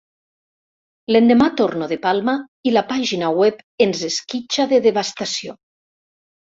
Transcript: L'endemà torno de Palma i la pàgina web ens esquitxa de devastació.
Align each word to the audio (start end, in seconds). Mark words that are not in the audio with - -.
L'endemà 1.13 1.49
torno 1.61 1.91
de 1.91 1.99
Palma 2.07 2.35
i 2.71 2.75
la 2.75 2.85
pàgina 2.95 3.31
web 3.43 3.63
ens 3.89 4.05
esquitxa 4.13 4.71
de 4.77 4.85
devastació. 4.91 5.59